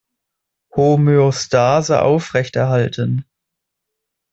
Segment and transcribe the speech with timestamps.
[0.75, 3.23] Homöostase aufrechterhalten!